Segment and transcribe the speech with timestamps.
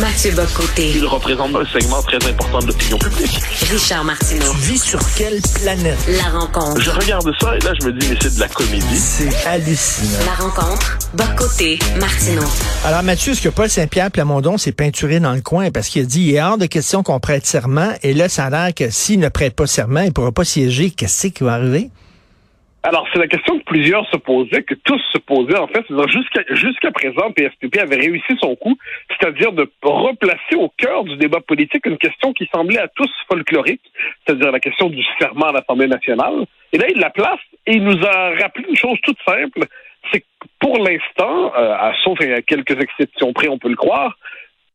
[0.00, 0.90] Mathieu Bocoté.
[0.96, 3.40] Il représente un segment très important de l'opinion publique.
[3.70, 4.50] Richard Martineau.
[4.50, 5.96] Tu vis sur quelle planète?
[6.08, 6.80] La rencontre.
[6.80, 8.98] Je regarde ça et là, je me dis, mais c'est de la comédie.
[8.98, 10.18] C'est hallucinant.
[10.26, 10.98] La rencontre.
[11.14, 11.78] Bocoté.
[12.00, 12.42] Martineau.
[12.84, 15.70] Alors, Mathieu, est-ce que Paul Saint-Pierre Plamondon s'est peinturé dans le coin?
[15.70, 17.92] Parce qu'il a dit, il est hors de question qu'on prête serment.
[18.02, 20.44] Et là, ça a l'air que s'il ne prête pas serment, il ne pourra pas
[20.44, 20.90] siéger.
[20.90, 21.90] Qu'est-ce qui va arriver?
[22.86, 25.86] Alors, c'est la question que plusieurs se posaient, que tous se posaient, en fait.
[26.08, 28.76] Jusqu'à jusqu'à présent, PSPP avait réussi son coup,
[29.08, 33.80] c'est-à-dire de replacer au cœur du débat politique une question qui semblait à tous folklorique,
[34.26, 36.44] c'est-à-dire la question du serment à l'Assemblée nationale.
[36.74, 39.64] Et là, il la place et il nous a rappelé une chose toute simple,
[40.12, 40.26] c'est que
[40.60, 44.18] pour l'instant, euh, à, sauf à quelques exceptions près, on peut le croire,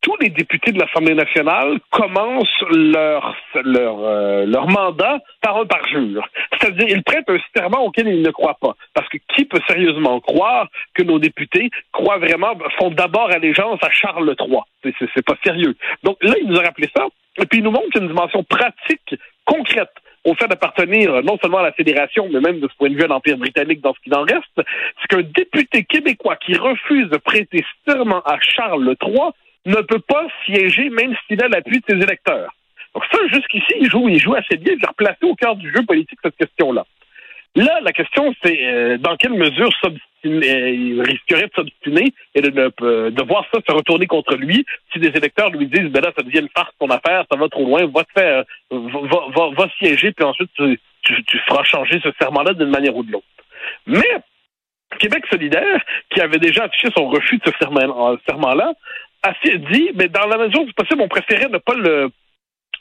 [0.01, 6.27] tous les députés de l'Assemblée nationale commencent leur leur euh, leur mandat par un parjure.
[6.53, 8.75] C'est-à-dire ils prêtent un serment auquel ils ne croient pas.
[8.93, 13.89] Parce que qui peut sérieusement croire que nos députés croient vraiment font d'abord allégeance à
[13.89, 15.75] Charles III C'est pas sérieux.
[16.03, 17.05] Donc là il nous a rappelé ça
[17.41, 19.91] et puis il nous montre une dimension pratique concrète
[20.25, 23.03] au fait d'appartenir non seulement à la fédération, mais même de ce point de vue
[23.03, 27.17] à l'Empire britannique dans ce qu'il en reste, c'est qu'un député québécois qui refuse de
[27.17, 29.31] prêter serment à Charles III
[29.65, 32.53] ne peut pas siéger même s'il a l'appui de ses électeurs.
[32.93, 34.73] Donc ça, jusqu'ici, il joue, il joue assez bien.
[34.77, 36.85] Il a replacé au cœur du jeu politique cette question-là.
[37.55, 42.49] Là, la question, c'est euh, dans quelle mesure euh, il risquerait de s'obstiner et de,
[42.49, 46.11] de, de, voir ça se retourner contre lui si des électeurs lui disent ben là,
[46.15, 49.67] ça devient une farce ton affaire, ça va trop loin, va te faire va, va,
[49.79, 53.25] siéger, puis ensuite tu, tu, tu feras changer ce serment-là d'une manière ou de l'autre.
[53.87, 54.21] Mais
[54.99, 58.73] Québec solidaire, qui avait déjà affiché son refus de ce serment-là,
[59.23, 62.09] a dit, mais dans la mesure du possible, on préférait ne pas le,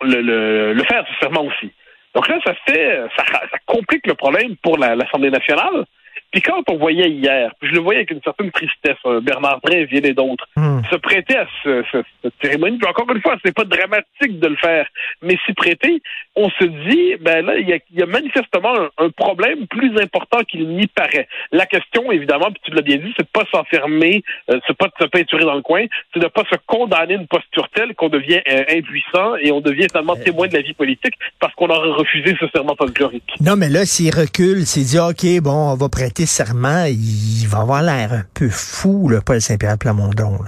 [0.02, 1.72] le, le, faire, ce serment aussi.
[2.14, 5.84] Donc là, ça fait, ça, ça complique le problème pour l'Assemblée nationale.
[6.30, 10.04] Puis quand on voyait hier, je le voyais avec une certaine tristesse, euh, Bernard Bréville
[10.04, 10.82] et d'autres, hmm.
[10.90, 11.82] se prêter à ce,
[12.22, 12.76] cette cérémonie.
[12.76, 14.86] Puis encore une fois, c'est pas dramatique de le faire,
[15.22, 16.02] mais s'y prêter,
[16.36, 20.86] on se dit, ben là, il y a, manifestement un, problème plus important qu'il n'y
[20.86, 21.26] paraît.
[21.50, 24.86] La question, évidemment, puis tu l'as bien dit, c'est de pas s'enfermer, euh, c'est pas
[24.86, 28.08] de se peinturer dans le coin, c'est de pas se condamner une posture telle qu'on
[28.08, 31.90] devient euh, impuissant et on devient tellement témoin de la vie politique parce qu'on aurait
[31.90, 33.34] refusé ce serment folklorique.
[33.40, 37.60] Non, mais là, s'il recule, s'il dit, OK, bon, on va prêter serment, il va
[37.60, 40.38] avoir l'air un peu fou, le Paul Saint-Pierre Plamondon.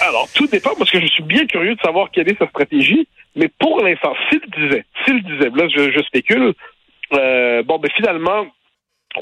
[0.00, 3.08] alors, tout dépend, parce que je suis bien curieux de savoir quelle est sa stratégie,
[3.34, 6.54] mais pour l'instant, s'il disait, s'il disait, là, je, spécule,
[7.12, 8.46] euh, bon, ben finalement,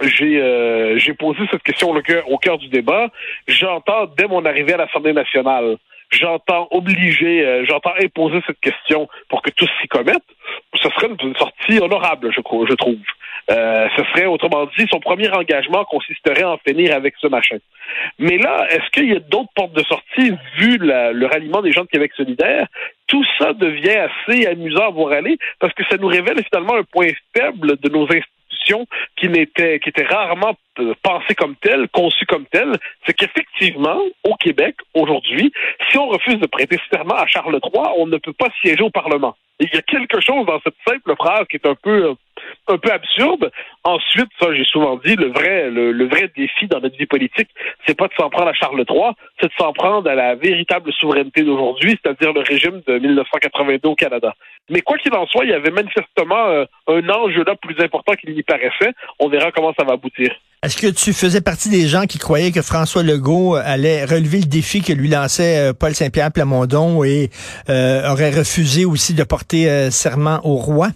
[0.03, 3.11] j'ai euh, posé cette question au cœur du débat.
[3.47, 5.77] J'entends dès mon arrivée à l'Assemblée nationale,
[6.11, 10.23] j'entends obliger, euh, j'entends imposer cette question pour que tous s'y commettent.
[10.75, 12.99] Ce serait une sortie honorable, je, je trouve.
[13.51, 17.59] Euh, ce serait, autrement dit, son premier engagement consisterait à en finir avec ce machin.
[18.19, 21.83] Mais là, est-ce qu'il y a d'autres portes de sortie vu le ralliement des gens
[21.83, 22.67] de Québec solidaire?
[23.07, 26.85] Tout ça devient assez amusant à voir aller parce que ça nous révèle finalement un
[26.85, 32.27] point faible de nos institutions qui n'étaient qui étaient rarement euh, pensées comme telles, conçues
[32.27, 35.53] comme telles, c'est qu'effectivement, au Québec, aujourd'hui,
[35.91, 38.91] si on refuse de prêter serment à Charles III, on ne peut pas siéger au
[38.91, 39.37] Parlement.
[39.61, 42.15] il y a quelque chose dans cette simple phrase qui est un peu euh,
[42.69, 43.51] un peu absurde.
[43.85, 47.49] Ensuite, ça, j'ai souvent dit, le vrai, le, vrai défi dans notre vie politique,
[47.87, 50.93] c'est pas de s'en prendre à Charles III, c'est de s'en prendre à la véritable
[50.93, 54.35] souveraineté d'aujourd'hui, c'est-à-dire le régime de 1982 au Canada.
[54.71, 58.13] Mais quoi qu'il en soit, il y avait manifestement euh, un enjeu là plus important
[58.15, 58.93] qu'il n'y paraissait.
[59.19, 60.31] On verra comment ça va aboutir.
[60.63, 64.47] Est-ce que tu faisais partie des gens qui croyaient que François Legault allait relever le
[64.47, 67.29] défi que lui lançait euh, Paul Saint-Pierre Plamondon et
[67.69, 70.89] euh, aurait refusé aussi de porter serment au roi?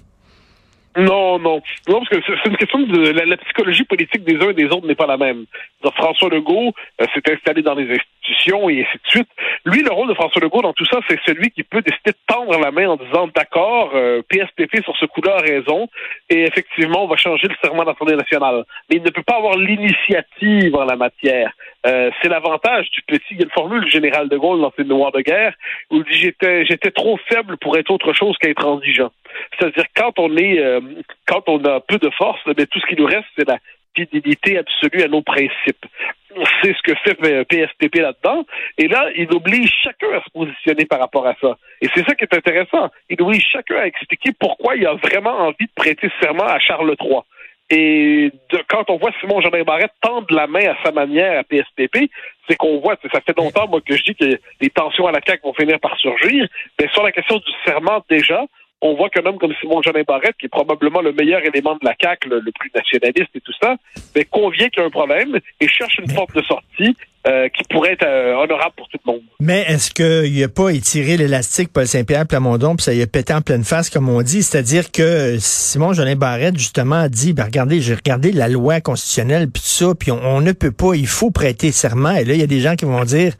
[0.98, 1.62] Non, non.
[1.88, 4.86] Non, parce que c'est une question de la, psychologie politique des uns et des autres
[4.86, 5.47] n'est pas la même.
[5.94, 9.28] François Legault euh, s'est installé dans les institutions et ainsi de suite.
[9.64, 12.16] Lui, le rôle de François Legault dans tout ça, c'est celui qui peut décider de
[12.26, 15.88] tendre la main en disant d'accord, euh, PSPP sur ce coup-là a raison,
[16.28, 18.64] et effectivement, on va changer le serment de l'Assemblée nationale.
[18.91, 21.53] Mais il ne peut pas avoir l'initiative en la matière.
[21.87, 23.23] Euh, c'est l'avantage du petit.
[23.31, 25.55] Il y a une formule du général de Gaulle dans ses mémoires de guerre
[25.90, 29.11] où il dit j'étais j'étais trop faible pour être autre chose qu'être indigent.
[29.58, 30.80] C'est-à-dire quand on est euh,
[31.26, 33.58] quand on a peu de force, mais tout ce qui nous reste, c'est la
[33.96, 35.86] fidélité absolue à nos principes.
[36.62, 38.44] C'est ce que fait PSPP là-dedans.
[38.76, 41.56] Et là, il oblige chacun à se positionner par rapport à ça.
[41.80, 42.90] Et c'est ça qui est intéressant.
[43.08, 46.94] Il oblige chacun à expliquer pourquoi il a vraiment envie de prêter serment à Charles
[47.00, 47.20] III.
[47.70, 48.32] Et
[48.69, 52.10] quand on voit Simon Jardin Barrette tendre la main à sa manière à PSPP,
[52.48, 55.20] c'est qu'on voit, ça fait longtemps moi que je dis que les tensions à la
[55.26, 56.48] CAQ vont finir par surgir.
[56.80, 58.44] Mais sur la question du serment déjà,
[58.80, 61.84] on voit qu'un homme comme Simon Jardin Barrette, qui est probablement le meilleur élément de
[61.84, 63.76] la CAQ, le, plus nationaliste et tout ça,
[64.14, 66.96] mais convient qu'il y a un problème et cherche une porte de sortie
[67.28, 69.20] euh, qui pourrait être euh, honorable pour tout le monde.
[69.38, 73.34] Mais est-ce qu'il n'a pas étiré l'élastique Paul Saint-Pierre Plamondon puis ça y a pété
[73.34, 77.44] en pleine face comme on dit, c'est-à-dire que Simon Jolin Barrette justement a dit ben
[77.44, 80.94] regardez, j'ai regardé la loi constitutionnelle puis tout ça puis on, on, ne peut pas,
[80.94, 83.34] il faut prêter serment et là il y a des gens qui vont dire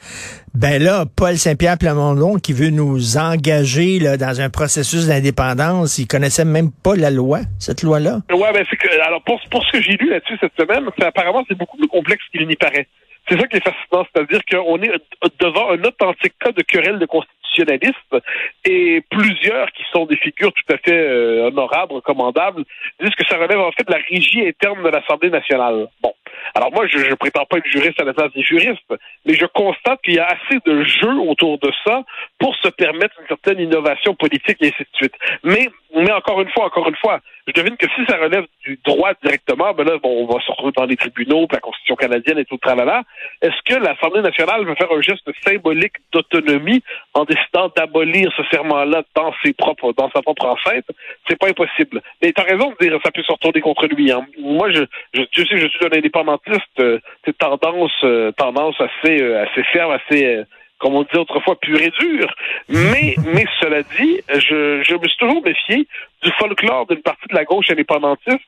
[0.55, 6.07] ben là, Paul Saint-Pierre Plamondon qui veut nous engager là, dans un processus d'indépendance, il
[6.07, 8.21] connaissait même pas la loi, cette loi-là.
[8.31, 11.45] Ouais, ben c'est que alors pour, pour ce que j'ai lu là-dessus cette semaine, apparemment
[11.49, 12.87] c'est beaucoup plus complexe qu'il n'y paraît.
[13.29, 14.93] C'est ça qui est fascinant, c'est-à-dire qu'on est
[15.41, 18.17] devant un authentique cas de querelle de constitutionnalistes
[18.65, 22.65] et plusieurs qui sont des figures tout à fait euh, honorables, recommandables,
[23.01, 25.89] disent que ça relève en fait de la régie interne de l'Assemblée nationale.
[26.03, 26.13] Bon.
[26.55, 28.95] Alors moi, je ne prétends pas être juriste à la place des juristes,
[29.27, 32.03] mais je constate qu'il y a assez de jeux autour de ça
[32.39, 35.15] pour se permettre une certaine innovation politique et ainsi de suite.
[35.43, 35.69] Mais,
[36.03, 39.13] mais encore une fois, encore une fois, je devine que si ça relève du droit
[39.23, 42.39] directement, ben là, bon, on va se retrouver dans les tribunaux, puis la Constitution canadienne
[42.39, 43.03] et tout tralala.
[43.41, 46.83] Est-ce que l'Assemblée nationale va faire un geste symbolique d'autonomie
[47.15, 50.85] en décidant d'abolir ce serment-là dans ses propres, dans sa propre enceinte?
[51.29, 52.03] C'est pas impossible.
[52.23, 54.13] Mais t'as raison de dire ça peut se retourner contre lui.
[54.13, 54.27] Hein.
[54.39, 54.83] Moi, je,
[55.15, 56.99] je, tu sais, je suis un indépendantiste, euh,
[57.39, 60.45] tendance, euh, tendance assez, euh, assez ferme, assez euh,
[60.79, 62.27] comme on disait autrefois, pur et dur.
[62.69, 65.87] Mais, mais cela dit, je, je me suis toujours méfié
[66.23, 68.41] du folklore d'une partie de la gauche indépendantiste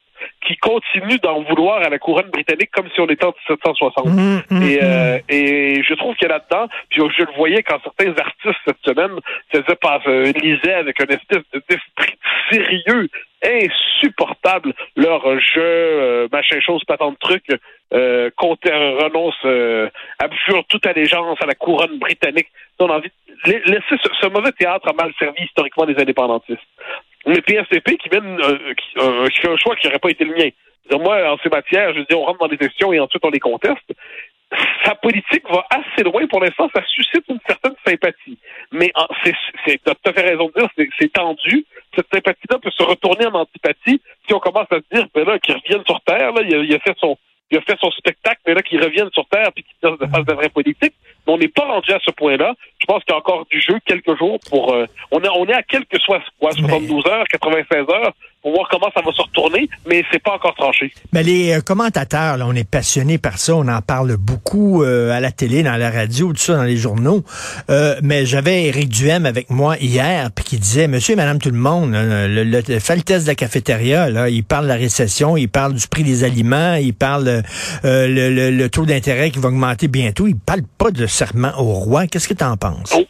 [0.47, 4.07] qui continue d'en vouloir à la couronne britannique comme si on était en 1760.
[4.07, 7.63] Mmh, mmh, et, euh, et je trouve qu'il y a là-dedans, puis je le voyais
[7.63, 9.19] quand certains artistes cette semaine
[9.53, 12.19] faisaient pas, euh, lisaient avec un espèce d'esprit
[12.51, 13.09] sérieux
[13.43, 17.49] insupportable leur jeu, euh, machin chose, pas tant de trucs,
[17.93, 19.89] euh, renonce, euh,
[20.19, 22.49] abjure toute allégeance à la couronne britannique.
[22.79, 23.11] On a envie
[23.45, 26.61] de laisser ce, mauvais théâtre a mal servi historiquement des indépendantistes.
[27.27, 30.49] Mais PSDP qui mène euh, qui, euh, un choix qui n'aurait pas été le mien.
[30.99, 33.39] Moi, en ces matières, je dis, on rentre dans des questions et ensuite on les
[33.39, 33.93] conteste.
[34.85, 36.27] Sa politique va assez loin.
[36.27, 38.39] Pour l'instant, ça suscite une certaine sympathie.
[38.73, 38.91] Mais
[39.23, 41.65] c'est, tout à fait raison de dire, c'est, tendu.
[41.95, 45.39] Cette sympathie-là peut se retourner en antipathie si on commence à se dire, ben là,
[45.39, 47.17] qu'il revienne sur Terre, là, il a fait son,
[47.51, 50.23] il a fait son spectacle, mais là, qu'il revienne sur Terre puis qu'il fasse de,
[50.25, 50.95] de vraie politique.
[51.27, 52.55] Mais on n'est pas rendu à ce point-là.
[52.79, 54.73] Je pense qu'il y a encore du jeu quelques jours pour.
[54.73, 58.13] Euh, on, est, on est à quelques soit quoi, 72 heures, 96 heures
[58.51, 60.93] pour voir comment ça va se retourner, mais c'est pas encore tranché.
[61.13, 65.13] Mais les euh, commentateurs, là, on est passionnés par ça, on en parle beaucoup euh,
[65.13, 67.23] à la télé, dans la radio, tout ça, dans les journaux.
[67.71, 71.51] Euh, mais j'avais Éric Duhem avec moi hier, puis qui disait, Monsieur et Madame tout
[71.51, 74.69] le monde, le, le, le, fait le test de la cafétéria, là, il parle de
[74.71, 77.43] la récession, il parle du prix des aliments, il parle euh,
[78.09, 80.27] le, le, le, taux d'intérêt qui va augmenter bientôt.
[80.27, 82.07] Il parle pas de serment au roi.
[82.07, 82.95] Qu'est-ce que tu en penses?
[82.97, 83.05] Oh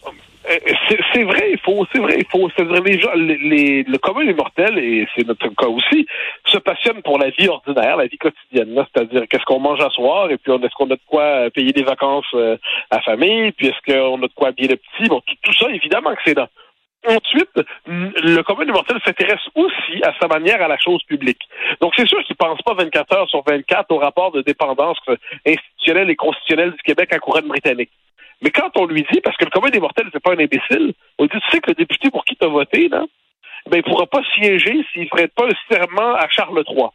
[1.13, 2.49] c'est vrai, il faut, c'est vrai, il faut.
[2.51, 6.07] C'est-à-dire les gens, les, les, le commun des mortels, et c'est notre cas aussi,
[6.47, 8.87] se passionne pour la vie ordinaire, la vie quotidienne.
[8.93, 11.83] C'est-à-dire qu'est-ce qu'on mange à soir, et puis est-ce qu'on a de quoi payer des
[11.83, 12.57] vacances euh,
[12.91, 15.09] à famille, puis est-ce qu'on a de quoi habiller le petit.
[15.09, 16.49] Bon, tout, tout ça, évidemment que c'est là.
[17.09, 21.41] Ensuite, le commun des mortels s'intéresse aussi à sa manière à la chose publique.
[21.81, 24.99] Donc, c'est sûr qu'il ne pense pas 24 heures sur 24 au rapport de dépendance
[25.47, 27.91] institutionnelle et constitutionnelle du Québec à couronne britannique.
[28.43, 30.95] Mais quand on lui dit, parce que le commun des mortels, c'est pas un imbécile,
[31.19, 33.05] on dit, tu sais que le député pour qui tu as voté, là,
[33.67, 36.87] ben, il pourra pas siéger s'il ferait pas un serment à Charles III.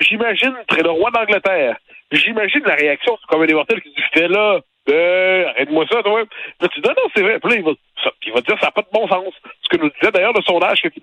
[0.00, 1.76] J'imagine, le roi d'Angleterre,
[2.12, 6.22] j'imagine la réaction du commun des mortels qui dit, fais là, euh, arrête-moi ça, toi.
[6.60, 7.38] Là, tu dis, non, non, c'est vrai.
[7.38, 7.70] Puis là, il va,
[8.02, 9.32] ça, il va dire, ça n'a pas de bon sens.
[9.62, 11.00] Ce que nous disait d'ailleurs le sondage qui est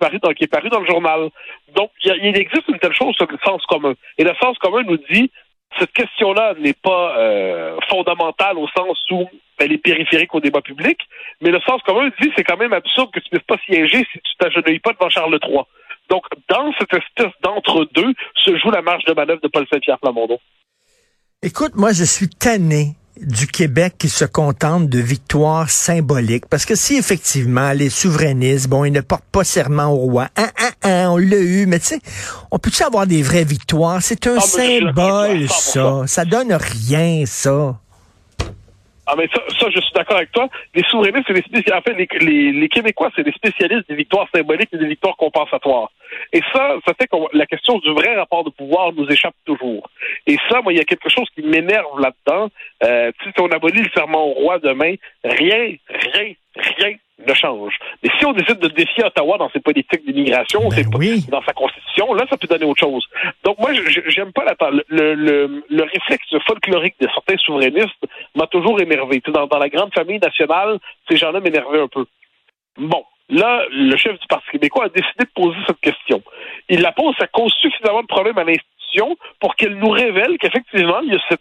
[0.48, 1.30] paru dans, le journal.
[1.74, 3.94] Donc, il, existe une telle chose, le sens commun.
[4.18, 5.30] Et le sens commun nous dit,
[5.78, 10.98] cette question-là n'est pas euh, fondamentale au sens où elle est périphérique au débat public,
[11.40, 14.06] mais le sens commun dit c'est quand même absurde que tu ne puisses pas siéger
[14.12, 15.60] si tu t'agenouilles pas devant Charles III.
[16.08, 20.38] Donc, dans cette espèce d'entre-deux se joue la marge de manœuvre de Paul Saint-Pierre Plamondon.
[21.42, 26.46] Écoute, moi, je suis tanné du Québec qui se contente de victoires symboliques.
[26.46, 30.48] Parce que si effectivement les souverainistes, bon, ils ne portent pas serment au roi, hein,
[30.58, 32.00] hein, hein, on l'a eu, mais tu sais,
[32.50, 34.00] on peut-tu avoir des vraies victoires?
[34.02, 36.02] C'est un ah, symbole, ça.
[36.06, 37.78] Ça donne rien, ça.
[39.10, 40.48] Ah, mais ça, ça je suis d'accord avec toi.
[40.74, 41.72] Les souverainistes, c'est des spécialistes.
[41.74, 45.16] En fait, les, les, les Québécois, c'est des spécialistes des victoires symboliques et des victoires
[45.16, 45.90] compensatoires.
[46.32, 49.90] Et ça, ça fait que la question du vrai rapport de pouvoir nous échappe toujours.
[50.28, 52.50] Et ça, moi, il y a quelque chose qui m'énerve là-dedans.
[52.84, 57.74] Euh, si on abolit le serment au roi demain, rien, rien, rien ne change.
[58.02, 61.24] Mais si on décide de défier Ottawa dans ses politiques d'immigration, ben oui.
[61.28, 63.04] dans sa constitution, là, ça peut donner autre chose.
[63.44, 63.70] Donc moi,
[64.06, 69.22] j'aime pas la le, le, le, réflexe folklorique de certains souverainistes m'a toujours énervé.
[69.28, 70.78] Dans, la grande famille nationale,
[71.08, 72.06] ces gens-là m'énervaient un peu.
[72.76, 76.22] Bon, là, le chef du Parti québécois a décidé de poser cette question.
[76.68, 81.00] Il la pose, ça cause suffisamment de problèmes à l'institution pour qu'elle nous révèle qu'effectivement,
[81.00, 81.36] il y a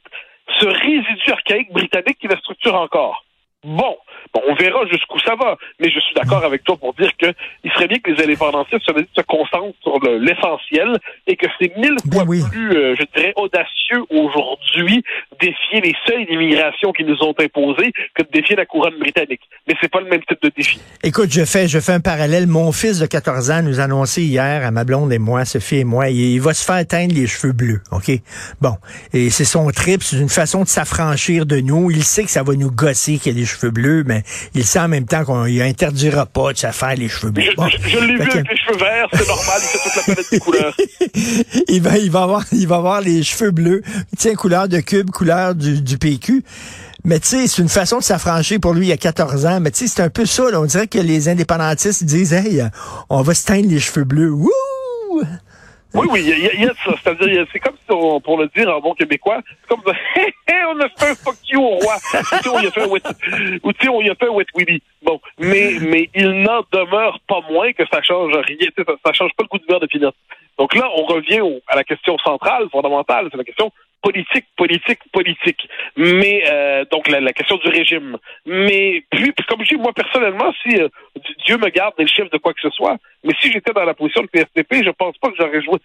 [0.60, 3.24] ce résidu archaïque britannique qui va se fermeture encore.
[3.63, 3.98] Bon,
[4.34, 7.28] bon, on verra jusqu'où ça va, mais je suis d'accord avec toi pour dire que
[7.64, 11.76] il serait bien que les indépendantistes se, se concentrent sur le- l'essentiel et que c'est
[11.78, 12.42] mille Ben fois oui.
[12.52, 15.04] plus, euh, je dirais, audacieux aujourd'hui
[15.39, 19.41] défier les seuils d'immigration qui nous ont imposés que de défier la couronne britannique.
[19.67, 20.79] Mais c'est pas le même type de défi.
[21.03, 22.48] Écoute, je fais, je fais un parallèle.
[22.48, 25.77] Mon fils de 14 ans nous a annoncé hier à ma blonde et moi, Sophie
[25.77, 28.12] et moi, il, va se faire teindre les cheveux bleus, OK?
[28.62, 28.75] Bon.
[29.13, 31.91] Et c'est son trip, c'est une façon de s'affranchir de nous.
[31.91, 34.24] Il sait que ça va nous gosser qu'il y a des cheveux bleus, mais
[34.55, 37.46] il sait en même temps qu'on il interdira pas de se faire les cheveux bleus.
[37.51, 37.67] Je, Bon.
[37.67, 40.03] je- je l'ai vu que- avec les cheveux verts, c'est normal, il fait toute la
[40.15, 40.75] palette des couleurs.
[41.69, 43.81] il va, il va avoir, il va avoir les cheveux bleus.
[44.17, 46.44] Tiens, couleur de cube, couleur du, PQ.
[47.06, 49.60] Mais tu sais, c'est une façon de s'affranchir pour lui il y a 14 ans.
[49.60, 50.44] Mais tu sais, c'est un peu ça.
[50.54, 52.66] On dirait que les indépendantistes disent, hey, euh,
[53.10, 54.32] on va se teindre les cheveux bleus.
[54.32, 54.52] Wouh!
[55.96, 56.94] Oui, oui, il y, a- ça.
[57.04, 59.92] C'est-à-dire, c'est comme si, on, pour le dire en bon québécois, c'est comme ça,
[60.70, 61.96] on a fait un fuck you au roi.
[63.64, 64.84] Ou tu sais, on y a fait un wet, willy.
[65.02, 68.70] Bon, mais, mais il n'en demeure pas moins que ça change rien.
[68.78, 70.12] Ça, ça change pas le goût du beurre de pinot.
[70.60, 75.68] Donc là, on revient à la question centrale, fondamentale, c'est la question politique, politique, politique.
[75.98, 78.18] Mais euh, donc la, la question du régime.
[78.46, 80.88] Mais puis, puis comme je dis, moi personnellement, si euh,
[81.46, 83.94] Dieu me garde des chefs de quoi que ce soit, mais si j'étais dans la
[83.94, 85.77] position de PSDP, je pense pas que j'aurais joué.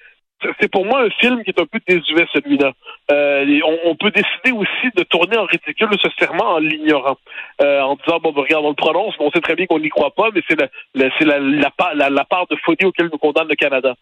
[0.61, 2.73] C'est- pour moi un film qui est un peu désuet, celui-là.
[3.11, 7.17] Euh, on, on peut décider aussi de tourner en ridicule ce serment en l'ignorant.
[7.63, 9.79] Euh, en disant, bon, ben, regarde, on le prononce, mais on sait très bien qu'on
[9.79, 13.19] n'y croit pas, mais c'est la, la- la, la- la part de folie auquel nous
[13.19, 13.95] condamne le Canada.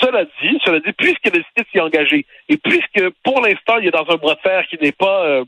[0.00, 3.88] Cela dit, cela dit, puisqu'il a décidé de s'y engager, et puisque pour l'instant, il
[3.88, 5.44] est dans un bras de fer qui n'est pas euh,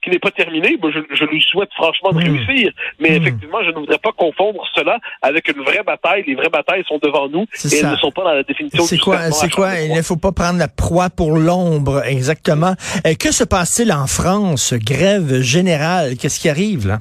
[0.00, 2.70] qui n'est pas terminé, ben, je, je lui souhaite franchement de réussir.
[3.00, 3.22] Mais Mm.
[3.22, 6.22] effectivement, je ne voudrais pas confondre cela avec une vraie bataille.
[6.24, 7.76] Les vraies batailles sont devant nous et ça.
[7.88, 9.74] elles ne sont pas dans la définition C'est du quoi, c'est quoi?
[9.80, 12.74] Il ne faut pas prendre la proie pour l'ombre, exactement.
[13.06, 14.72] Euh, que se passe-t-il en France?
[14.74, 16.16] Grève générale.
[16.16, 17.00] Qu'est-ce qui arrive, là?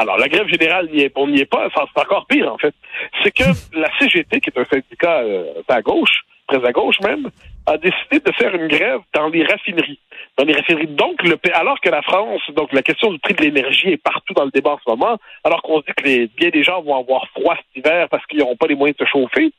[0.00, 1.66] Alors, la grève générale, n'y est- on n'y est pas.
[1.66, 2.74] Enfin, c'est encore pire, en fait.
[3.22, 3.42] C'est que
[3.74, 7.30] la CGT, qui est un syndicat euh, à gauche, très à gauche même,
[7.66, 9.98] a décidé de faire une grève dans les raffineries.
[10.38, 10.86] Dans les raffineries.
[10.86, 14.34] Donc, le, alors que la France, donc la question du prix de l'énergie est partout
[14.34, 16.80] dans le débat en ce moment, alors qu'on se dit que les, bien des gens
[16.80, 19.50] vont avoir froid cet hiver parce qu'ils n'auront pas les moyens de se chauffer,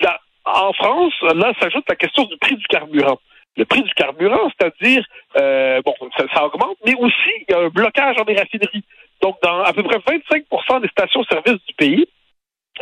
[0.00, 3.20] là, en France, là, s'ajoute la question du prix du carburant.
[3.56, 5.04] Le prix du carburant, c'est-à-dire,
[5.38, 8.82] euh, bon, ça, ça augmente, mais aussi, il y a un blocage dans les raffineries.
[9.22, 12.06] Donc, dans à peu près 25% des stations-service du pays,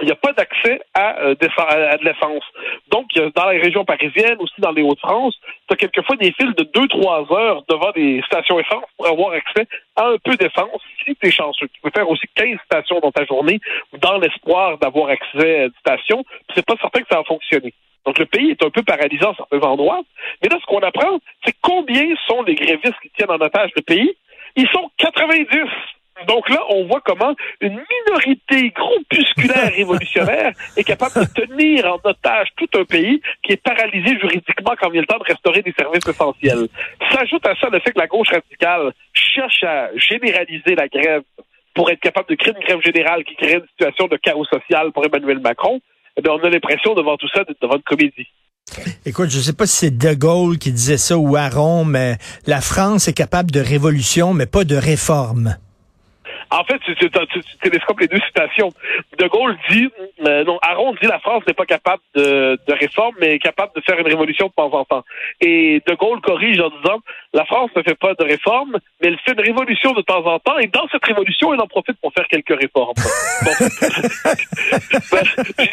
[0.01, 2.45] il n'y a pas d'accès à, euh, à de l'essence.
[2.91, 5.35] Donc, dans les régions parisiennes, aussi dans les Hauts-de-France,
[5.69, 9.67] tu as quelquefois des files de 2-3 heures devant des stations essence pour avoir accès
[9.97, 11.69] à un peu d'essence si tu es chanceux.
[11.69, 13.61] Tu peux faire aussi 15 stations dans ta journée
[13.99, 16.25] dans l'espoir d'avoir accès à une station.
[16.55, 17.75] C'est pas certain que ça va fonctionner.
[18.07, 20.03] Donc, le pays est un peu paralysé en certains endroits.
[20.43, 23.83] Mais là, ce qu'on apprend, c'est combien sont les grévistes qui tiennent en otage le
[23.83, 24.17] pays?
[24.57, 25.47] Ils sont 90.
[26.27, 32.49] Donc là, on voit comment une minorité groupusculaire révolutionnaire est capable de tenir en otage
[32.57, 36.07] tout un pays qui est paralysé juridiquement quand vient le temps de restaurer des services
[36.07, 36.69] essentiels.
[37.13, 41.23] S'ajoute à ça le fait que la gauche radicale cherche à généraliser la grève
[41.75, 44.93] pour être capable de créer une grève générale qui crée une situation de chaos social
[44.93, 45.81] pour Emmanuel Macron.
[46.17, 48.27] Eh bien, on a l'impression devant tout ça d'être devant une comédie.
[49.05, 52.61] Écoute, je sais pas si c'est De Gaulle qui disait ça ou Aron, mais la
[52.61, 55.57] France est capable de révolution, mais pas de réforme.
[56.53, 58.71] En fait, tu, tu, tu- tu télescopes les deux citations.
[59.19, 59.89] De Gaulle dit,
[60.27, 63.73] euh, non, Aron dit la France n'est pas capable de, de réforme, mais est capable
[63.77, 65.05] de faire une révolution de temps en temps.
[65.41, 66.99] Et De Gaulle corrige en disant,
[67.35, 70.39] la France ne fait pas de réforme, mais elle fait une révolution de temps en
[70.41, 72.95] temps, et dans cette révolution, elle en profite pour faire quelques réformes.
[73.45, 73.51] Bon.
[75.13, 75.25] Ben,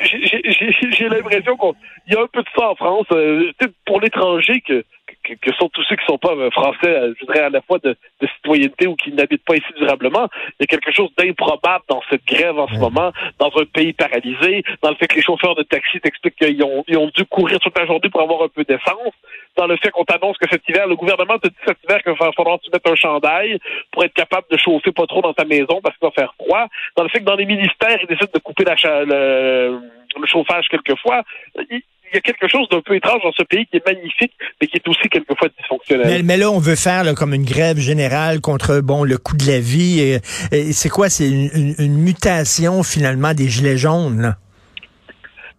[0.03, 3.05] j'ai- l'impression qu'il y a un peu de ça en France.
[3.11, 3.51] Euh,
[3.85, 4.83] pour l'étranger que,
[5.27, 7.61] que, que sont tous ceux qui sont pas euh, français, euh, je dirais à la
[7.61, 10.27] fois de, de citoyenneté ou qui n'habitent pas ici durablement,
[10.59, 13.93] il y a quelque chose d'improbable dans cette grève en ce moment, dans un pays
[13.93, 17.25] paralysé, dans le fait que les chauffeurs de taxi t'expliquent qu'ils ont, ils ont dû
[17.25, 19.13] courir toute la journée pour avoir un peu d'essence,
[19.55, 22.13] dans le fait qu'on t'annonce que cet hiver, le gouvernement te dit cet hiver qu'il
[22.13, 23.59] va falloir que tu mettes un chandail
[23.91, 26.67] pour être capable de chauffer pas trop dans ta maison parce qu'il va faire froid,
[26.95, 29.79] dans le fait que dans les ministères, ils décident de couper la cha- le,
[30.19, 31.23] le chauffage quelquefois.
[31.71, 34.31] Il, il y a quelque chose d'un peu étrange dans ce pays qui est magnifique,
[34.61, 36.07] mais qui est aussi quelquefois dysfonctionnel.
[36.07, 39.35] Mais, mais là, on veut faire là, comme une grève générale contre bon le coût
[39.35, 39.99] de la vie.
[39.99, 40.19] Et,
[40.51, 41.09] et c'est quoi?
[41.09, 44.21] C'est une, une- une mutation finalement des gilets jaunes.
[44.21, 44.35] Là?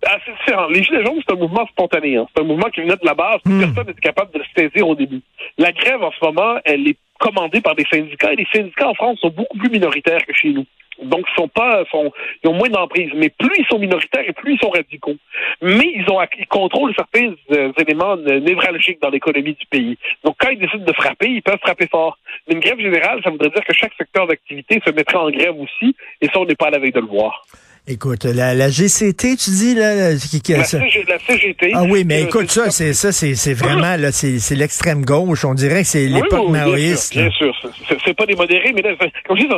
[0.06, 0.68] Ah, c'est différent.
[0.68, 2.16] Les Gilets jaunes, c'est un mouvement spontané.
[2.16, 2.26] hein.
[2.34, 3.40] C'est un mouvement qui venait de la base.
[3.44, 3.58] Hmm.
[3.60, 5.20] Personne n'était capable de le saisir au début.
[5.58, 8.94] La grève, en ce moment, elle est commandée par des syndicats et les syndicats en
[8.94, 10.64] France sont beaucoup plus minoritaires que chez nous.
[11.02, 12.12] Donc, ils sont pas, sont,
[12.42, 13.10] ils ont moins d'emprise.
[13.14, 15.16] Mais plus ils sont minoritaires et plus ils sont radicaux.
[15.62, 19.98] Mais ils ont, ils contrôlent certains euh, éléments névralgiques dans l'économie du pays.
[20.24, 22.18] Donc, quand ils décident de frapper, ils peuvent frapper fort.
[22.46, 25.58] Mais une grève générale, ça voudrait dire que chaque secteur d'activité se mettrait en grève
[25.58, 25.94] aussi.
[26.20, 27.44] Et ça, on n'est pas à la veille de le voir.
[27.90, 31.72] Écoute, la, la GCT, tu dis là, qui, qui, la, CG, la, CGT.
[31.74, 35.46] Ah oui, mais écoute ça, c'est ça, c'est c'est vraiment là, c'est l'extrême gauche.
[35.46, 37.14] On dirait que c'est l'époque oui, maoïste.
[37.14, 37.96] Bien sûr, bien sûr.
[38.04, 38.90] c'est pas des modérés, mais là,
[39.26, 39.54] comme je dis,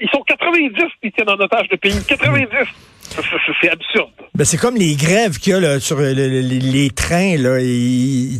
[0.00, 0.72] ils sont 90
[1.02, 2.02] qui tiennent en otage le pays.
[2.08, 2.48] 90.
[3.60, 4.10] C'est absurde.
[4.34, 7.36] Ben c'est comme les grèves qu'il y a là, sur le, le, les, trains.
[7.38, 7.58] Là,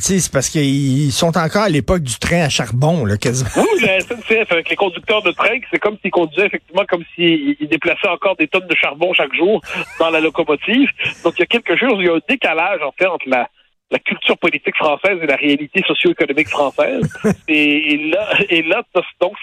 [0.00, 3.50] c'est parce qu'ils sont encore à l'époque du train à charbon, là, quasiment.
[3.56, 7.68] Oui, la SNCF, avec les conducteurs de train, c'est comme s'ils conduisaient effectivement comme s'ils
[7.70, 9.60] déplaçaient encore des tonnes de charbon chaque jour
[10.00, 10.88] dans la locomotive.
[11.22, 13.48] Donc, il y a quelque chose, il y a un décalage, en fait, entre la,
[13.90, 17.08] la culture politique française et la réalité socio-économique française.
[17.48, 18.82] et, là, et là,
[19.20, 19.34] donc,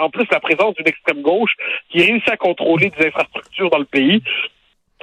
[0.00, 1.52] en plus, la présence d'une extrême gauche
[1.90, 4.22] qui réussit à contrôler des infrastructures dans le pays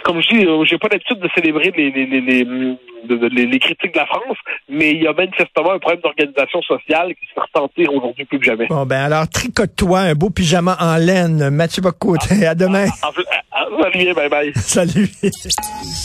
[0.06, 3.92] comme je dis, euh, j'ai pas l'habitude de célébrer les, les, les, les, les, critiques
[3.92, 4.38] de la France,
[4.70, 8.38] mais il y a manifestement un problème d'organisation sociale qui se fait ressentir aujourd'hui plus
[8.38, 8.68] que jamais.
[8.68, 12.46] Bon, ben alors, tricote-toi un beau pyjama en laine, Mathieu Bocoté.
[12.46, 12.86] À demain.
[13.82, 14.52] salut, bye bye.
[14.56, 15.10] Salut.